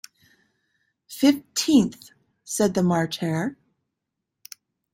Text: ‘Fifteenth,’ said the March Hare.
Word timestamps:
‘Fifteenth,’ 1.07 2.09
said 2.43 2.73
the 2.73 2.81
March 2.81 3.17
Hare. 3.17 3.55